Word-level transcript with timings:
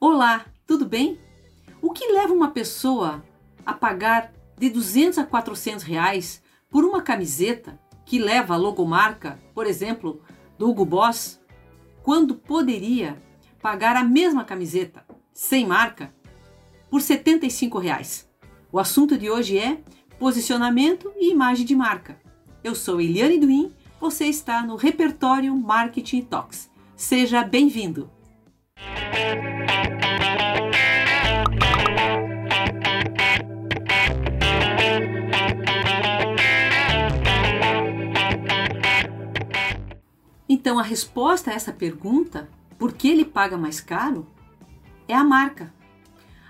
Olá, 0.00 0.46
tudo 0.64 0.86
bem? 0.86 1.18
O 1.82 1.90
que 1.90 2.12
leva 2.12 2.32
uma 2.32 2.52
pessoa 2.52 3.20
a 3.66 3.72
pagar 3.72 4.32
de 4.56 4.70
200 4.70 5.18
a 5.18 5.24
400 5.24 5.82
reais 5.82 6.40
por 6.70 6.84
uma 6.84 7.02
camiseta 7.02 7.76
que 8.06 8.16
leva 8.16 8.54
a 8.54 8.56
logomarca, 8.56 9.40
por 9.52 9.66
exemplo, 9.66 10.22
do 10.56 10.70
Hugo 10.70 10.84
Boss, 10.84 11.40
quando 12.04 12.36
poderia 12.36 13.20
pagar 13.60 13.96
a 13.96 14.04
mesma 14.04 14.44
camiseta, 14.44 15.04
sem 15.32 15.66
marca, 15.66 16.14
por 16.88 17.02
75 17.02 17.80
reais? 17.80 18.30
O 18.70 18.78
assunto 18.78 19.18
de 19.18 19.28
hoje 19.28 19.58
é 19.58 19.82
posicionamento 20.16 21.12
e 21.16 21.32
imagem 21.32 21.66
de 21.66 21.74
marca. 21.74 22.20
Eu 22.62 22.76
sou 22.76 23.00
Eliane 23.00 23.40
Duin, 23.40 23.72
você 24.00 24.26
está 24.26 24.62
no 24.62 24.76
Repertório 24.76 25.52
Marketing 25.56 26.22
Talks. 26.22 26.70
Seja 26.94 27.42
bem-vindo! 27.42 28.08
Então, 40.68 40.78
a 40.78 40.82
resposta 40.82 41.50
a 41.50 41.54
essa 41.54 41.72
pergunta, 41.72 42.46
por 42.78 42.92
que 42.92 43.08
ele 43.08 43.24
paga 43.24 43.56
mais 43.56 43.80
caro, 43.80 44.26
é 45.08 45.14
a 45.14 45.24
marca. 45.24 45.72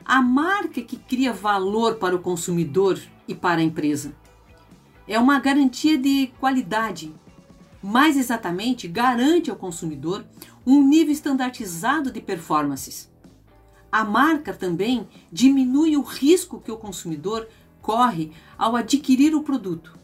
A 0.04 0.20
marca 0.20 0.82
que 0.82 0.96
cria 0.96 1.32
valor 1.32 1.98
para 1.98 2.16
o 2.16 2.18
consumidor 2.18 3.00
e 3.28 3.34
para 3.36 3.60
a 3.60 3.62
empresa. 3.62 4.12
É 5.06 5.20
uma 5.20 5.38
garantia 5.38 5.96
de 5.96 6.32
qualidade. 6.40 7.14
Mais 7.80 8.16
exatamente, 8.16 8.88
garante 8.88 9.52
ao 9.52 9.56
consumidor 9.56 10.26
um 10.66 10.82
nível 10.82 11.12
estandartizado 11.12 12.10
de 12.10 12.20
performances. 12.20 13.08
A 13.92 14.02
marca 14.02 14.52
também 14.52 15.06
diminui 15.30 15.96
o 15.96 16.02
risco 16.02 16.60
que 16.60 16.72
o 16.72 16.76
consumidor 16.76 17.46
corre 17.80 18.32
ao 18.58 18.74
adquirir 18.74 19.32
o 19.36 19.44
produto. 19.44 19.96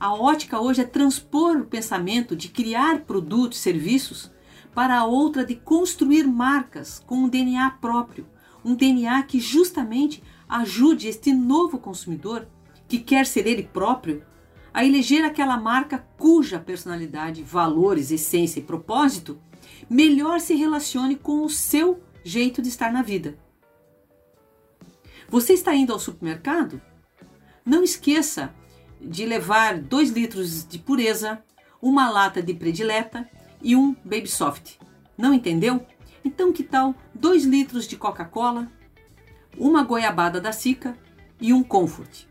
A 0.00 0.14
ótica 0.14 0.58
hoje 0.58 0.80
é 0.80 0.84
transpor 0.84 1.58
o 1.58 1.66
pensamento 1.66 2.34
de 2.34 2.48
criar 2.48 3.00
produtos 3.00 3.58
serviços 3.58 4.30
para 4.74 4.98
a 4.98 5.04
outra 5.04 5.44
de 5.44 5.54
construir 5.54 6.26
marcas 6.26 7.04
com 7.06 7.16
um 7.16 7.28
DNA 7.28 7.72
próprio, 7.82 8.26
um 8.64 8.74
DNA 8.74 9.22
que 9.24 9.38
justamente 9.38 10.22
ajude 10.48 11.06
este 11.06 11.34
novo 11.34 11.78
consumidor, 11.78 12.48
que 12.88 12.98
quer 12.98 13.26
ser 13.26 13.46
ele 13.46 13.62
próprio, 13.62 14.24
a 14.72 14.82
eleger 14.82 15.22
aquela 15.22 15.58
marca 15.58 15.98
cuja 16.16 16.58
personalidade, 16.58 17.42
valores, 17.42 18.10
essência 18.10 18.58
e 18.58 18.62
propósito 18.62 19.38
melhor 19.88 20.40
se 20.40 20.54
relacione 20.54 21.14
com 21.14 21.44
o 21.44 21.50
seu 21.50 22.02
jeito 22.24 22.62
de 22.62 22.70
estar 22.70 22.90
na 22.90 23.02
vida. 23.02 23.36
Você 25.28 25.52
está 25.52 25.74
indo 25.74 25.92
ao 25.92 25.98
supermercado? 25.98 26.80
Não 27.66 27.84
esqueça 27.84 28.54
de 29.00 29.24
levar 29.24 29.78
2 29.78 30.10
litros 30.10 30.66
de 30.66 30.78
pureza, 30.78 31.42
uma 31.80 32.10
lata 32.10 32.42
de 32.42 32.52
predileta 32.52 33.28
e 33.62 33.74
um 33.74 33.94
Baby 34.04 34.28
Soft. 34.28 34.76
Não 35.16 35.32
entendeu? 35.32 35.86
Então 36.24 36.52
que 36.52 36.62
tal 36.62 36.94
2 37.14 37.44
litros 37.44 37.86
de 37.86 37.96
Coca-Cola, 37.96 38.70
uma 39.56 39.82
goiabada 39.82 40.40
da 40.40 40.52
Sica 40.52 40.96
e 41.40 41.52
um 41.52 41.62
Comfort? 41.62 42.26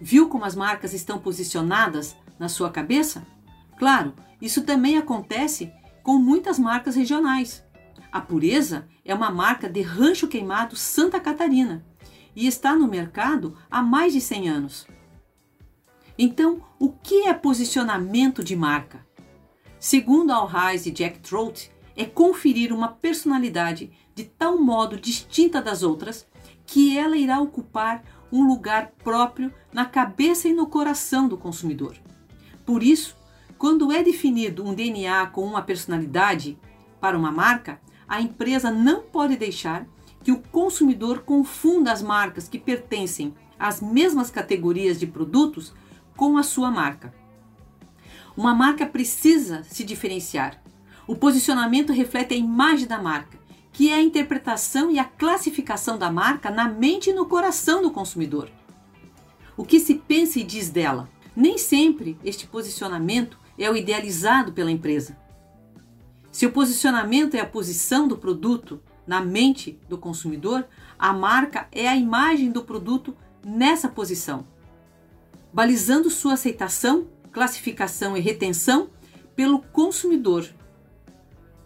Viu 0.00 0.28
como 0.28 0.44
as 0.44 0.54
marcas 0.54 0.92
estão 0.92 1.18
posicionadas 1.18 2.16
na 2.38 2.48
sua 2.48 2.70
cabeça? 2.70 3.26
Claro, 3.78 4.14
isso 4.40 4.62
também 4.62 4.98
acontece 4.98 5.72
com 6.02 6.18
muitas 6.18 6.58
marcas 6.58 6.94
regionais. 6.94 7.64
A 8.12 8.20
Pureza 8.20 8.86
é 9.04 9.14
uma 9.14 9.30
marca 9.30 9.68
de 9.68 9.82
Rancho 9.82 10.28
Queimado 10.28 10.76
Santa 10.76 11.18
Catarina 11.18 11.84
e 12.34 12.46
está 12.46 12.74
no 12.74 12.86
mercado 12.86 13.56
há 13.70 13.82
mais 13.82 14.12
de 14.12 14.20
100 14.20 14.48
anos. 14.48 14.86
Então, 16.18 16.62
o 16.78 16.90
que 16.90 17.26
é 17.26 17.34
posicionamento 17.34 18.42
de 18.42 18.56
marca? 18.56 19.06
Segundo 19.78 20.32
Alhais 20.32 20.86
e 20.86 20.90
Jack 20.90 21.18
Trout, 21.20 21.70
é 21.94 22.04
conferir 22.04 22.72
uma 22.72 22.88
personalidade 22.88 23.90
de 24.14 24.24
tal 24.24 24.58
modo 24.58 24.98
distinta 24.98 25.60
das 25.60 25.82
outras 25.82 26.26
que 26.66 26.96
ela 26.96 27.16
irá 27.16 27.38
ocupar 27.40 28.02
um 28.32 28.46
lugar 28.46 28.92
próprio 29.04 29.52
na 29.72 29.84
cabeça 29.84 30.48
e 30.48 30.52
no 30.52 30.66
coração 30.66 31.28
do 31.28 31.36
consumidor. 31.36 31.96
Por 32.64 32.82
isso, 32.82 33.16
quando 33.58 33.92
é 33.92 34.02
definido 34.02 34.64
um 34.64 34.74
DNA 34.74 35.26
com 35.26 35.44
uma 35.44 35.62
personalidade 35.62 36.58
para 37.00 37.16
uma 37.16 37.30
marca, 37.30 37.80
a 38.08 38.20
empresa 38.20 38.70
não 38.70 39.02
pode 39.02 39.36
deixar 39.36 39.86
que 40.24 40.32
o 40.32 40.42
consumidor 40.50 41.20
confunda 41.20 41.92
as 41.92 42.02
marcas 42.02 42.48
que 42.48 42.58
pertencem 42.58 43.34
às 43.58 43.80
mesmas 43.80 44.30
categorias 44.30 44.98
de 44.98 45.06
produtos 45.06 45.72
com 46.16 46.38
a 46.38 46.42
sua 46.42 46.70
marca. 46.70 47.14
Uma 48.36 48.54
marca 48.54 48.86
precisa 48.86 49.62
se 49.64 49.84
diferenciar. 49.84 50.60
O 51.06 51.14
posicionamento 51.14 51.92
reflete 51.92 52.34
a 52.34 52.36
imagem 52.36 52.86
da 52.86 53.00
marca, 53.00 53.38
que 53.72 53.90
é 53.90 53.94
a 53.94 54.02
interpretação 54.02 54.90
e 54.90 54.98
a 54.98 55.04
classificação 55.04 55.98
da 55.98 56.10
marca 56.10 56.50
na 56.50 56.68
mente 56.68 57.10
e 57.10 57.12
no 57.12 57.26
coração 57.26 57.82
do 57.82 57.90
consumidor. 57.90 58.50
O 59.56 59.64
que 59.64 59.78
se 59.78 59.94
pensa 59.94 60.40
e 60.40 60.42
diz 60.42 60.70
dela. 60.70 61.08
Nem 61.34 61.58
sempre 61.58 62.18
este 62.24 62.46
posicionamento 62.46 63.38
é 63.58 63.70
o 63.70 63.76
idealizado 63.76 64.52
pela 64.52 64.70
empresa. 64.70 65.16
Se 66.32 66.46
o 66.46 66.52
posicionamento 66.52 67.34
é 67.34 67.40
a 67.40 67.46
posição 67.46 68.08
do 68.08 68.16
produto 68.16 68.82
na 69.06 69.20
mente 69.20 69.78
do 69.88 69.96
consumidor, 69.96 70.66
a 70.98 71.12
marca 71.12 71.68
é 71.70 71.86
a 71.86 71.96
imagem 71.96 72.50
do 72.50 72.62
produto 72.62 73.16
nessa 73.44 73.88
posição 73.88 74.46
balizando 75.56 76.10
sua 76.10 76.34
aceitação, 76.34 77.06
classificação 77.32 78.14
e 78.14 78.20
retenção 78.20 78.90
pelo 79.34 79.58
consumidor. 79.58 80.46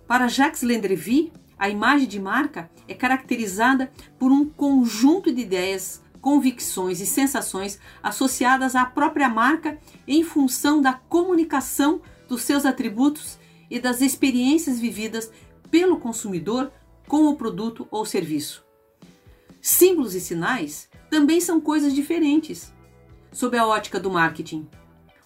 Para 0.06 0.28
Jacques 0.28 0.62
Landrevy, 0.62 1.32
a 1.58 1.68
imagem 1.68 2.06
de 2.06 2.20
marca 2.20 2.70
é 2.86 2.94
caracterizada 2.94 3.90
por 4.16 4.30
um 4.30 4.48
conjunto 4.48 5.32
de 5.32 5.40
ideias, 5.40 6.00
convicções 6.20 7.00
e 7.00 7.06
sensações 7.06 7.80
associadas 8.00 8.76
à 8.76 8.84
própria 8.84 9.28
marca 9.28 9.76
em 10.06 10.22
função 10.22 10.80
da 10.80 10.92
comunicação 10.92 12.00
dos 12.28 12.42
seus 12.42 12.64
atributos 12.64 13.40
e 13.68 13.80
das 13.80 14.00
experiências 14.00 14.78
vividas 14.78 15.32
pelo 15.68 15.98
consumidor 15.98 16.70
com 17.08 17.26
o 17.26 17.34
produto 17.34 17.88
ou 17.90 18.06
serviço. 18.06 18.64
Símbolos 19.60 20.14
e 20.14 20.20
sinais 20.20 20.88
também 21.10 21.40
são 21.40 21.60
coisas 21.60 21.92
diferentes 21.92 22.72
sob 23.32 23.56
a 23.56 23.66
ótica 23.66 23.98
do 24.00 24.10
marketing. 24.10 24.68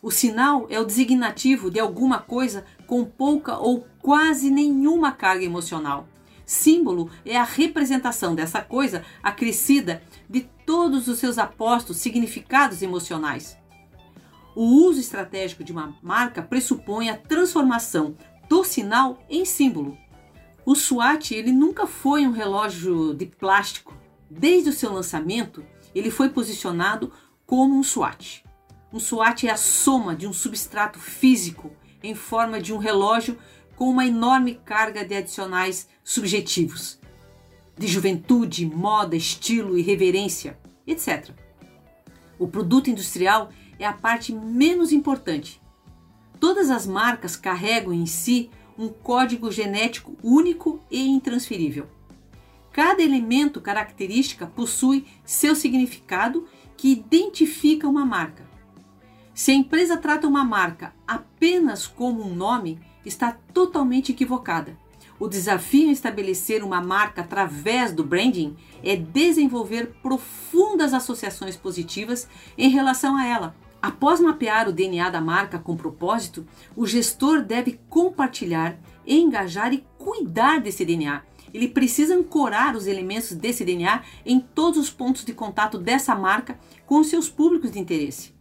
O 0.02 0.10
sinal 0.10 0.66
é 0.68 0.78
o 0.78 0.84
designativo 0.84 1.70
de 1.70 1.80
alguma 1.80 2.18
coisa 2.18 2.64
com 2.86 3.04
pouca 3.04 3.56
ou 3.56 3.86
quase 4.02 4.50
nenhuma 4.50 5.12
carga 5.12 5.44
emocional. 5.44 6.06
Símbolo 6.44 7.10
é 7.24 7.38
a 7.38 7.44
representação 7.44 8.34
dessa 8.34 8.60
coisa 8.60 9.02
acrescida 9.22 10.02
de 10.28 10.42
todos 10.66 11.08
os 11.08 11.18
seus 11.18 11.38
apostos 11.38 11.96
significados 11.96 12.82
emocionais. 12.82 13.56
O 14.54 14.86
uso 14.86 15.00
estratégico 15.00 15.64
de 15.64 15.72
uma 15.72 15.96
marca 16.02 16.42
pressupõe 16.42 17.08
a 17.08 17.16
transformação 17.16 18.14
do 18.48 18.62
sinal 18.62 19.18
em 19.28 19.44
símbolo. 19.44 19.96
O 20.66 20.74
SWAT 20.74 21.32
ele 21.32 21.50
nunca 21.50 21.86
foi 21.86 22.26
um 22.26 22.30
relógio 22.30 23.14
de 23.14 23.26
plástico. 23.26 23.94
Desde 24.30 24.70
o 24.70 24.72
seu 24.72 24.92
lançamento, 24.92 25.64
ele 25.94 26.10
foi 26.10 26.28
posicionado 26.28 27.12
como 27.46 27.76
um 27.76 27.82
SWAT. 27.82 28.44
Um 28.92 29.00
SWAT 29.00 29.44
é 29.46 29.50
a 29.50 29.56
soma 29.56 30.14
de 30.14 30.26
um 30.26 30.32
substrato 30.32 30.98
físico 30.98 31.72
em 32.02 32.14
forma 32.14 32.60
de 32.60 32.72
um 32.72 32.78
relógio 32.78 33.38
com 33.76 33.88
uma 33.90 34.06
enorme 34.06 34.60
carga 34.64 35.04
de 35.04 35.14
adicionais 35.14 35.88
subjetivos, 36.02 37.00
de 37.76 37.86
juventude, 37.86 38.66
moda, 38.66 39.16
estilo, 39.16 39.76
irreverência, 39.76 40.58
etc. 40.86 41.30
O 42.38 42.46
produto 42.46 42.88
industrial 42.88 43.50
é 43.78 43.86
a 43.86 43.92
parte 43.92 44.32
menos 44.32 44.92
importante. 44.92 45.60
Todas 46.38 46.70
as 46.70 46.86
marcas 46.86 47.36
carregam 47.36 47.92
em 47.92 48.06
si 48.06 48.50
um 48.78 48.88
código 48.88 49.50
genético 49.50 50.16
único 50.22 50.80
e 50.90 51.06
intransferível. 51.06 51.88
Cada 52.74 53.04
elemento 53.04 53.60
característica 53.60 54.48
possui 54.48 55.06
seu 55.24 55.54
significado 55.54 56.48
que 56.76 56.90
identifica 56.90 57.86
uma 57.86 58.04
marca. 58.04 58.44
Se 59.32 59.52
a 59.52 59.54
empresa 59.54 59.96
trata 59.96 60.26
uma 60.26 60.44
marca 60.44 60.92
apenas 61.06 61.86
como 61.86 62.24
um 62.24 62.34
nome, 62.34 62.80
está 63.06 63.38
totalmente 63.52 64.10
equivocada. 64.10 64.76
O 65.20 65.28
desafio 65.28 65.86
em 65.86 65.92
estabelecer 65.92 66.64
uma 66.64 66.80
marca 66.80 67.20
através 67.20 67.92
do 67.92 68.02
branding 68.02 68.56
é 68.82 68.96
desenvolver 68.96 69.94
profundas 70.02 70.92
associações 70.92 71.56
positivas 71.56 72.28
em 72.58 72.70
relação 72.70 73.14
a 73.16 73.24
ela. 73.24 73.54
Após 73.80 74.18
mapear 74.18 74.68
o 74.68 74.72
DNA 74.72 75.10
da 75.10 75.20
marca 75.20 75.60
com 75.60 75.76
propósito, 75.76 76.44
o 76.74 76.88
gestor 76.88 77.40
deve 77.40 77.78
compartilhar, 77.88 78.76
engajar 79.06 79.72
e 79.72 79.86
cuidar 79.96 80.58
desse 80.58 80.84
DNA, 80.84 81.22
ele 81.54 81.68
precisa 81.68 82.16
ancorar 82.16 82.76
os 82.76 82.88
elementos 82.88 83.32
desse 83.32 83.64
DNA 83.64 84.02
em 84.26 84.40
todos 84.40 84.76
os 84.76 84.90
pontos 84.90 85.24
de 85.24 85.32
contato 85.32 85.78
dessa 85.78 86.12
marca 86.12 86.58
com 86.84 86.98
os 86.98 87.06
seus 87.06 87.28
públicos 87.28 87.70
de 87.70 87.78
interesse. 87.78 88.34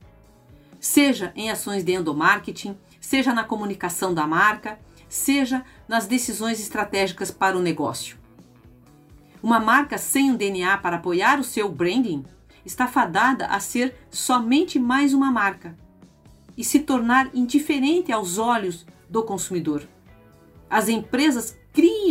Seja 0.79 1.31
em 1.35 1.51
ações 1.51 1.83
de 1.83 1.93
endomarketing, 1.93 2.75
seja 2.99 3.31
na 3.31 3.43
comunicação 3.43 4.15
da 4.15 4.25
marca, 4.25 4.79
seja 5.07 5.63
nas 5.87 6.07
decisões 6.07 6.59
estratégicas 6.59 7.29
para 7.29 7.55
o 7.55 7.61
negócio. 7.61 8.17
Uma 9.43 9.59
marca 9.59 9.99
sem 9.99 10.31
um 10.31 10.35
DNA 10.35 10.75
para 10.79 10.95
apoiar 10.95 11.39
o 11.39 11.43
seu 11.43 11.69
branding 11.69 12.25
está 12.65 12.87
fadada 12.87 13.45
a 13.45 13.59
ser 13.59 13.95
somente 14.09 14.79
mais 14.79 15.13
uma 15.13 15.31
marca 15.31 15.77
e 16.57 16.63
se 16.63 16.79
tornar 16.79 17.29
indiferente 17.33 18.11
aos 18.11 18.39
olhos 18.39 18.85
do 19.07 19.21
consumidor. 19.21 19.87
As 20.69 20.89
empresas 20.89 21.55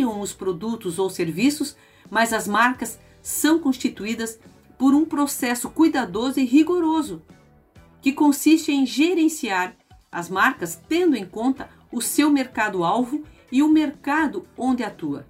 os 0.04 0.32
produtos 0.32 0.98
ou 0.98 1.08
serviços, 1.08 1.76
mas 2.10 2.32
as 2.32 2.46
marcas 2.46 2.98
são 3.22 3.58
constituídas 3.58 4.38
por 4.78 4.94
um 4.94 5.04
processo 5.04 5.70
cuidadoso 5.70 6.40
e 6.40 6.44
rigoroso, 6.44 7.22
que 8.00 8.12
consiste 8.12 8.72
em 8.72 8.84
gerenciar 8.84 9.76
as 10.10 10.28
marcas 10.28 10.80
tendo 10.88 11.16
em 11.16 11.24
conta 11.24 11.70
o 11.90 12.00
seu 12.00 12.30
mercado-alvo 12.30 13.22
e 13.50 13.62
o 13.62 13.68
mercado 13.68 14.46
onde 14.56 14.82
atua. 14.82 15.26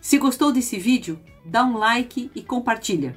Se 0.00 0.18
gostou 0.18 0.52
desse 0.52 0.78
vídeo, 0.78 1.18
dá 1.44 1.64
um 1.64 1.76
like 1.76 2.30
e 2.34 2.42
compartilha. 2.42 3.16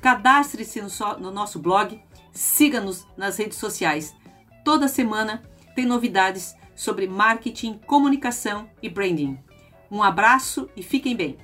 Cadastre-se 0.00 0.80
no, 1.20 1.30
nosso 1.30 1.58
blog, 1.58 2.00
siga-nos 2.32 3.06
nas 3.16 3.36
redes 3.36 3.58
sociais. 3.58 4.14
Toda 4.64 4.88
semana 4.88 5.42
tem 5.74 5.84
novidades 5.84 6.54
sobre 6.74 7.06
marketing, 7.06 7.78
comunicação 7.86 8.68
e 8.82 8.88
branding. 8.88 9.38
Um 9.92 10.02
abraço 10.02 10.70
e 10.74 10.82
fiquem 10.82 11.14
bem! 11.14 11.36